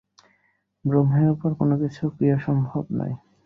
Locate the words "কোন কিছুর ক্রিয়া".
1.59-2.37